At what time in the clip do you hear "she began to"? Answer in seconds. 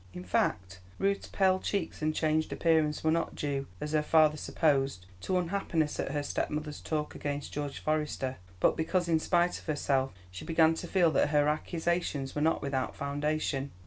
10.31-10.87